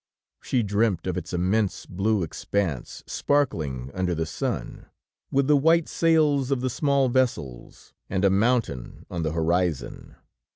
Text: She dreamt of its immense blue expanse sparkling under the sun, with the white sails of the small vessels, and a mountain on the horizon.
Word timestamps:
She 0.41 0.63
dreamt 0.63 1.05
of 1.05 1.15
its 1.15 1.31
immense 1.31 1.85
blue 1.85 2.23
expanse 2.23 3.03
sparkling 3.05 3.91
under 3.93 4.15
the 4.15 4.25
sun, 4.25 4.87
with 5.29 5.45
the 5.45 5.55
white 5.55 5.87
sails 5.87 6.49
of 6.49 6.61
the 6.61 6.71
small 6.71 7.07
vessels, 7.07 7.93
and 8.09 8.25
a 8.25 8.31
mountain 8.31 9.05
on 9.11 9.21
the 9.21 9.33
horizon. 9.33 10.15